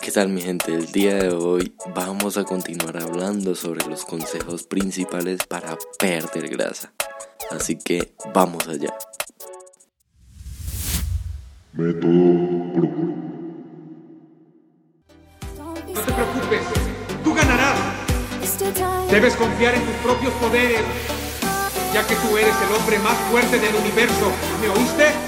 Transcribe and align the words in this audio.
¿Qué 0.00 0.12
tal 0.12 0.28
mi 0.28 0.40
gente? 0.40 0.72
El 0.72 0.92
día 0.92 1.16
de 1.16 1.30
hoy 1.30 1.74
vamos 1.94 2.36
a 2.36 2.44
continuar 2.44 2.96
hablando 3.02 3.54
sobre 3.54 3.84
los 3.86 4.04
consejos 4.04 4.62
principales 4.62 5.44
para 5.46 5.76
perder 5.98 6.48
grasa. 6.48 6.92
Así 7.50 7.76
que 7.76 8.14
vamos 8.32 8.68
allá. 8.68 8.94
Método 11.72 12.12
No 15.94 16.00
te 16.06 16.12
preocupes, 16.12 16.62
tú 17.24 17.34
ganarás. 17.34 17.78
Debes 19.10 19.34
confiar 19.34 19.74
en 19.74 19.84
tus 19.84 19.94
propios 19.96 20.32
poderes, 20.34 20.82
ya 21.92 22.06
que 22.06 22.14
tú 22.14 22.36
eres 22.36 22.54
el 22.68 22.74
hombre 22.74 22.98
más 23.00 23.16
fuerte 23.30 23.58
del 23.58 23.74
universo. 23.74 24.32
¿Me 24.60 24.68
oíste? 24.68 25.27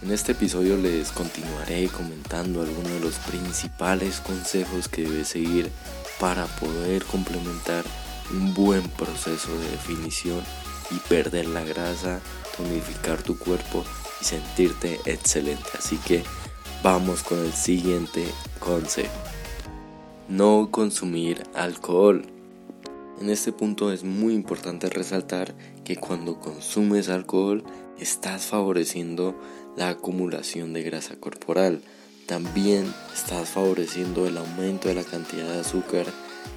En 0.00 0.12
este 0.12 0.30
episodio 0.30 0.76
les 0.76 1.10
continuaré 1.10 1.88
comentando 1.88 2.62
algunos 2.62 2.92
de 2.92 3.00
los 3.00 3.16
principales 3.16 4.20
consejos 4.20 4.88
que 4.88 5.02
debes 5.02 5.26
seguir 5.26 5.72
para 6.20 6.46
poder 6.46 7.04
complementar 7.04 7.84
un 8.30 8.54
buen 8.54 8.88
proceso 8.90 9.50
de 9.58 9.70
definición 9.72 10.40
y 10.92 11.00
perder 11.08 11.48
la 11.48 11.64
grasa, 11.64 12.20
tonificar 12.56 13.20
tu 13.24 13.36
cuerpo 13.38 13.84
y 14.20 14.24
sentirte 14.24 15.00
excelente. 15.04 15.68
Así 15.76 15.96
que 15.96 16.22
vamos 16.84 17.24
con 17.24 17.40
el 17.40 17.52
siguiente 17.52 18.24
consejo. 18.60 19.12
No 20.28 20.68
consumir 20.70 21.42
alcohol. 21.54 22.24
En 23.20 23.30
este 23.30 23.50
punto 23.50 23.90
es 23.90 24.04
muy 24.04 24.34
importante 24.34 24.88
resaltar 24.90 25.56
que 25.82 25.96
cuando 25.96 26.38
consumes 26.38 27.08
alcohol 27.08 27.64
estás 27.98 28.46
favoreciendo 28.46 29.34
la 29.78 29.90
acumulación 29.90 30.72
de 30.72 30.82
grasa 30.82 31.14
corporal. 31.14 31.80
También 32.26 32.92
estás 33.14 33.50
favoreciendo 33.50 34.26
el 34.26 34.36
aumento 34.36 34.88
de 34.88 34.94
la 34.94 35.04
cantidad 35.04 35.48
de 35.48 35.60
azúcar 35.60 36.04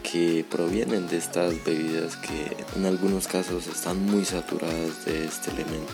que 0.02 0.44
provienen 0.50 1.08
de 1.08 1.18
estas 1.18 1.64
bebidas 1.64 2.18
que 2.18 2.58
en 2.76 2.86
algunos 2.86 3.28
casos 3.28 3.68
están 3.68 4.04
muy 4.04 4.26
saturadas 4.26 5.06
de 5.06 5.26
este 5.26 5.52
elemento. 5.52 5.94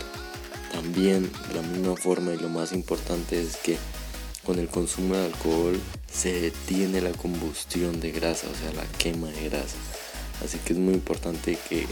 También 0.72 1.30
de 1.50 1.56
la 1.56 1.62
misma 1.64 1.98
forma 1.98 2.34
y 2.34 2.38
lo 2.38 2.48
más 2.48 2.72
importante 2.72 3.42
es 3.42 3.58
que 3.58 3.78
con 4.46 4.58
el 4.58 4.70
consumo 4.70 5.16
de 5.16 5.26
alcohol 5.26 5.80
se 6.10 6.40
detiene 6.40 7.02
la 7.02 7.12
combustión 7.12 8.00
de 8.00 8.12
grasa, 8.12 8.48
o 8.50 8.56
sea, 8.56 8.72
la 8.74 8.88
quema 8.98 9.28
de 9.28 9.50
grasa. 9.50 9.76
Así 10.44 10.60
que 10.60 10.72
es 10.74 10.80
muy 10.80 10.94
importante 10.94 11.58
que 11.68 11.86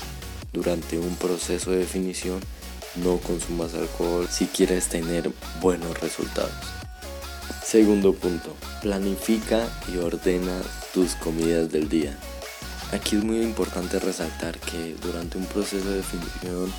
durante 0.53 0.97
un 0.97 1.15
proceso 1.17 1.71
de 1.71 1.79
definición 1.79 2.39
no 2.97 3.17
consumas 3.17 3.73
alcohol 3.73 4.27
si 4.29 4.47
quieres 4.47 4.87
tener 4.87 5.31
buenos 5.61 5.99
resultados. 5.99 6.51
Segundo 7.63 8.13
punto, 8.13 8.55
planifica 8.81 9.67
y 9.93 9.97
ordena 9.97 10.61
tus 10.93 11.15
comidas 11.15 11.71
del 11.71 11.89
día. 11.89 12.17
Aquí 12.91 13.15
es 13.15 13.23
muy 13.23 13.41
importante 13.41 13.99
resaltar 13.99 14.59
que 14.59 14.95
durante 15.01 15.37
un 15.37 15.45
proceso 15.45 15.89
de 15.89 15.97
definición 15.97 16.71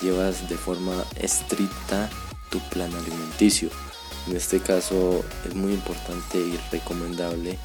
llevas 0.00 0.48
de 0.48 0.56
forma 0.56 1.04
estricta 1.16 2.08
tu 2.50 2.58
plan 2.70 2.94
alimenticio. 2.94 3.70
En 4.28 4.36
este 4.36 4.60
caso 4.60 5.24
es 5.46 5.54
muy 5.54 5.72
importante 5.72 6.38
y 6.38 6.58
recomendable 6.70 7.58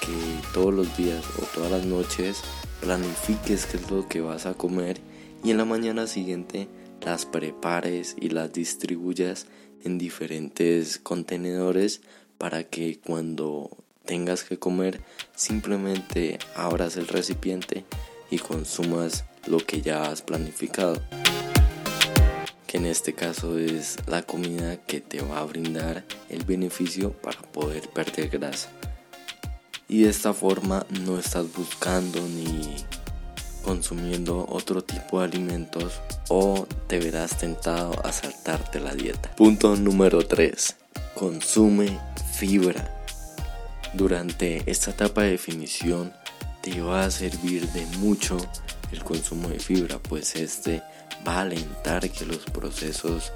que 0.00 0.52
todos 0.54 0.72
los 0.72 0.96
días 0.96 1.24
o 1.40 1.44
todas 1.54 1.70
las 1.70 1.84
noches 1.84 2.38
planifiques 2.80 3.66
qué 3.66 3.76
es 3.76 3.90
lo 3.90 4.08
que 4.08 4.20
vas 4.20 4.46
a 4.46 4.54
comer 4.54 5.00
y 5.44 5.50
en 5.50 5.58
la 5.58 5.64
mañana 5.64 6.06
siguiente 6.06 6.68
las 7.04 7.26
prepares 7.26 8.16
y 8.20 8.30
las 8.30 8.52
distribuyas 8.52 9.46
en 9.84 9.98
diferentes 9.98 10.98
contenedores 10.98 12.00
para 12.38 12.64
que 12.64 12.98
cuando 12.98 13.70
tengas 14.04 14.44
que 14.44 14.58
comer 14.58 15.00
simplemente 15.34 16.38
abras 16.54 16.96
el 16.96 17.08
recipiente 17.08 17.84
y 18.30 18.38
consumas 18.38 19.24
lo 19.46 19.58
que 19.58 19.82
ya 19.82 20.04
has 20.04 20.22
planificado 20.22 21.00
que 22.72 22.78
en 22.78 22.86
este 22.86 23.12
caso 23.12 23.58
es 23.58 23.98
la 24.06 24.22
comida 24.22 24.78
que 24.78 25.02
te 25.02 25.20
va 25.20 25.40
a 25.40 25.44
brindar 25.44 26.06
el 26.30 26.42
beneficio 26.46 27.12
para 27.12 27.38
poder 27.42 27.90
perder 27.90 28.30
grasa. 28.30 28.70
Y 29.88 30.04
de 30.04 30.08
esta 30.08 30.32
forma 30.32 30.86
no 31.04 31.18
estás 31.18 31.52
buscando 31.52 32.18
ni 32.22 32.74
consumiendo 33.62 34.46
otro 34.48 34.82
tipo 34.82 35.18
de 35.18 35.26
alimentos 35.26 36.00
o 36.28 36.66
te 36.86 36.98
verás 36.98 37.38
tentado 37.38 37.94
a 38.04 38.12
saltarte 38.12 38.80
la 38.80 38.94
dieta. 38.94 39.34
Punto 39.36 39.76
número 39.76 40.26
3. 40.26 40.76
Consume 41.14 41.98
fibra. 42.34 42.98
Durante 43.94 44.62
esta 44.70 44.90
etapa 44.90 45.22
de 45.22 45.32
definición 45.32 46.12
te 46.62 46.80
va 46.80 47.04
a 47.04 47.10
servir 47.10 47.68
de 47.72 47.84
mucho 47.98 48.36
el 48.92 49.02
consumo 49.02 49.48
de 49.48 49.58
fibra, 49.58 49.98
pues 49.98 50.36
este 50.36 50.82
va 51.26 51.38
a 51.38 51.42
alentar 51.42 52.08
que 52.10 52.26
los 52.26 52.38
procesos 52.38 53.32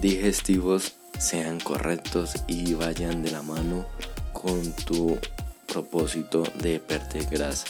digestivos 0.00 0.94
sean 1.18 1.60
correctos 1.60 2.34
y 2.46 2.74
vayan 2.74 3.22
de 3.22 3.30
la 3.30 3.42
mano 3.42 3.86
con 4.32 4.72
tu 4.72 5.18
propósito 5.66 6.44
de 6.62 6.80
perder 6.80 7.26
grasa. 7.26 7.66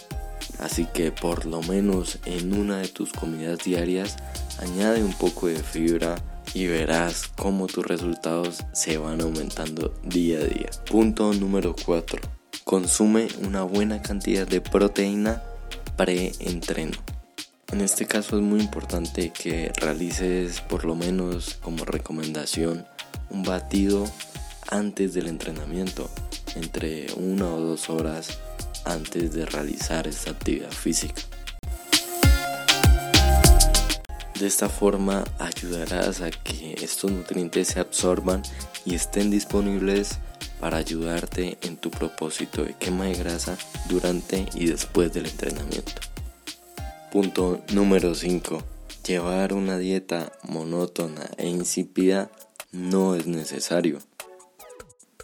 Así 0.59 0.87
que 0.87 1.13
por 1.13 1.47
lo 1.47 1.63
menos 1.63 2.19
en 2.25 2.55
una 2.55 2.79
de 2.79 2.89
tus 2.89 3.13
comidas 3.13 3.59
diarias 3.65 4.17
añade 4.59 5.03
un 5.03 5.13
poco 5.13 5.49
de 5.49 5.63
fibra 5.63 6.17
y 6.55 6.67
verás 6.67 7.29
cómo 7.37 7.67
tus 7.67 7.87
resultados 7.87 8.65
se 8.73 8.97
van 8.97 9.21
aumentando 9.21 9.95
día 10.03 10.39
a 10.39 10.45
día. 10.45 10.71
Punto 10.91 11.33
número 11.35 11.75
4. 11.85 12.19
Consume 12.65 13.29
una 13.43 13.63
buena 13.63 14.01
cantidad 14.01 14.47
de 14.47 14.61
proteína 14.61 15.43
pre-entreno. 15.97 16.97
En 17.73 17.81
este 17.81 18.07
caso 18.07 18.37
es 18.37 18.43
muy 18.43 18.61
importante 18.61 19.31
que 19.31 19.73
realices 19.77 20.61
por 20.61 20.85
lo 20.85 20.95
menos 20.95 21.59
como 21.63 21.85
recomendación 21.85 22.87
un 23.29 23.43
batido 23.43 24.05
antes 24.69 25.15
del 25.15 25.27
entrenamiento, 25.27 26.09
entre 26.55 27.07
una 27.17 27.47
o 27.49 27.61
dos 27.61 27.91
horas 27.91 28.39
antes 28.87 29.33
de 29.33 29.45
realizar 29.47 30.07
esta 30.07 30.31
actividad 30.31 30.71
física. 30.71 31.23
De 34.39 34.47
esta 34.47 34.69
forma 34.69 35.25
ayudarás 35.39 36.21
a 36.21 36.31
que 36.31 36.75
estos 36.83 37.11
nutrientes 37.11 37.69
se 37.69 37.81
absorban 37.81 38.43
y 38.85 38.95
estén 38.95 39.31
disponibles 39.31 40.19
para 40.61 40.77
ayudarte 40.77 41.59
en 41.63 41.77
tu 41.77 41.91
propósito 41.91 42.65
de 42.65 42.75
quema 42.75 43.05
de 43.05 43.15
grasa 43.15 43.57
durante 43.89 44.47
y 44.55 44.67
después 44.67 45.13
del 45.13 45.27
entrenamiento. 45.27 45.93
Punto 47.11 47.63
número 47.73 48.15
5. 48.15 48.63
Llevar 49.07 49.55
una 49.55 49.79
dieta 49.79 50.33
monótona 50.43 51.31
e 51.39 51.49
insípida 51.49 52.31
no 52.73 53.15
es 53.15 53.27
necesario. 53.27 54.01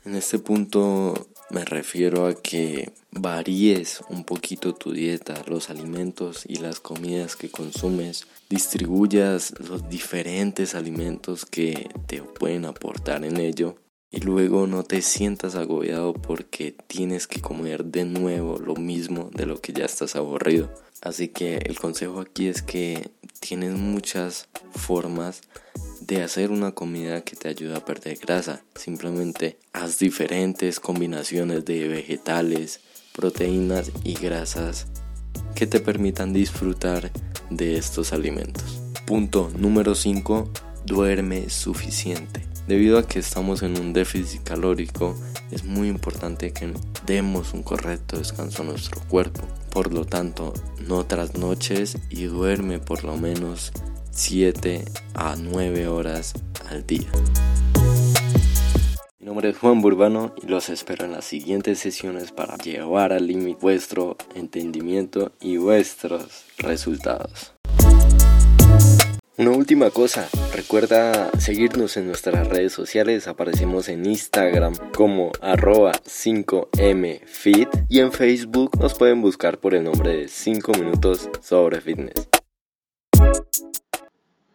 En 0.04 0.16
este 0.16 0.38
punto 0.38 1.28
me 1.52 1.64
refiero 1.64 2.26
a 2.26 2.34
que 2.34 2.93
varíes 3.10 4.00
un 4.08 4.25
poquito 4.25 4.75
tu 4.75 4.93
dieta, 4.93 5.44
los 5.46 5.69
alimentos 5.69 6.44
y 6.49 6.56
las 6.56 6.81
comidas 6.81 7.37
que 7.37 7.50
consumes, 7.50 8.26
distribuyas 8.49 9.54
los 9.60 9.88
diferentes 9.88 10.75
alimentos 10.75 11.44
que 11.44 11.90
te 12.06 12.22
pueden 12.22 12.64
aportar 12.64 13.25
en 13.25 13.38
ello 13.38 13.76
y 14.10 14.20
luego 14.20 14.66
no 14.66 14.82
te 14.82 15.02
sientas 15.02 15.54
agobiado 15.54 16.14
porque 16.14 16.75
tienes 16.87 17.26
que 17.26 17.40
comer 17.40 17.84
de 17.84 18.05
nuevo 18.05 18.58
lo 18.58 18.75
mismo 18.75 19.31
de 19.34 19.46
lo 19.46 19.60
que 19.60 19.72
ya 19.72 19.84
estás 19.84 20.16
aburrido. 20.16 20.72
Así 21.02 21.28
que 21.28 21.56
el 21.56 21.78
consejo 21.78 22.20
aquí 22.20 22.46
es 22.46 22.62
que 22.62 23.10
tienes 23.40 23.72
muchas 23.72 24.48
formas 24.75 25.43
de 26.06 26.22
hacer 26.22 26.50
una 26.50 26.72
comida 26.72 27.22
que 27.22 27.37
te 27.37 27.49
ayuda 27.49 27.78
a 27.78 27.84
perder 27.84 28.19
grasa. 28.19 28.62
Simplemente 28.75 29.58
haz 29.72 29.99
diferentes 29.99 30.81
combinaciones 30.81 31.64
de 31.64 31.87
vegetales, 31.88 32.81
proteínas 33.12 33.93
y 34.04 34.14
grasas 34.14 34.87
que 35.54 35.66
te 35.66 35.81
permitan 35.81 36.32
disfrutar 36.32 37.10
de 37.50 37.76
estos 37.76 38.12
alimentos. 38.12 38.81
Punto 39.06 39.50
número 39.56 39.94
5. 39.94 40.50
Duerme 40.84 41.49
suficiente. 41.50 42.43
Debido 42.66 42.98
a 42.98 43.06
que 43.06 43.19
estamos 43.19 43.62
en 43.62 43.78
un 43.78 43.93
déficit 43.93 44.43
calórico, 44.43 45.16
es 45.50 45.64
muy 45.64 45.88
importante 45.88 46.52
que 46.52 46.72
demos 47.06 47.55
un 47.55 47.62
correcto 47.62 48.19
descanso 48.19 48.62
a 48.62 48.66
nuestro 48.66 49.00
cuerpo. 49.08 49.43
Por 49.70 49.93
lo 49.93 50.05
tanto, 50.05 50.52
no 50.87 51.05
trasnoches 51.06 51.96
y 52.10 52.25
duerme 52.25 52.78
por 52.78 53.05
lo 53.05 53.16
menos 53.16 53.72
7 54.12 54.84
a 55.14 55.36
9 55.36 55.88
horas 55.88 56.34
al 56.68 56.86
día. 56.86 57.10
Mi 59.18 59.26
nombre 59.26 59.48
es 59.50 59.58
Juan 59.58 59.80
Burbano 59.80 60.34
y 60.42 60.46
los 60.48 60.68
espero 60.68 61.06
en 61.06 61.12
las 61.12 61.24
siguientes 61.24 61.78
sesiones 61.78 62.30
para 62.30 62.56
llevar 62.58 63.12
al 63.12 63.26
límite 63.26 63.58
vuestro 63.60 64.16
entendimiento 64.34 65.32
y 65.40 65.56
vuestros 65.56 66.44
resultados. 66.58 67.54
Una 69.38 69.52
última 69.52 69.88
cosa, 69.88 70.28
recuerda 70.54 71.30
seguirnos 71.40 71.96
en 71.96 72.06
nuestras 72.06 72.46
redes 72.48 72.74
sociales, 72.74 73.26
aparecemos 73.26 73.88
en 73.88 74.04
Instagram 74.04 74.74
como 74.94 75.32
arroba 75.40 75.92
5mfit 75.92 77.86
y 77.88 78.00
en 78.00 78.12
Facebook 78.12 78.78
nos 78.78 78.92
pueden 78.92 79.22
buscar 79.22 79.58
por 79.58 79.74
el 79.74 79.84
nombre 79.84 80.16
de 80.16 80.28
5 80.28 80.72
minutos 80.72 81.30
sobre 81.40 81.80
fitness. 81.80 82.28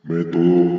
Método 0.08 0.77